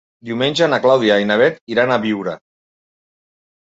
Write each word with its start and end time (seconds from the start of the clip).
Diumenge 0.29 0.69
na 0.75 0.79
Clàudia 0.85 1.19
i 1.25 1.29
na 1.33 1.39
Bet 1.43 1.63
iran 1.77 1.97
a 1.97 2.01
Biure. 2.09 2.39